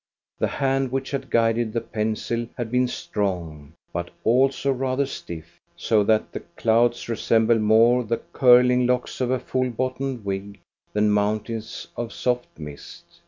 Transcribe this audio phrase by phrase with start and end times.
[0.39, 6.03] The hand which had guided the pencil had been strong, but also rather stiff, so
[6.05, 10.59] that the clouds resembled more the curling locks of a full bottomed wig
[10.91, 13.03] than moun tains of soft mist.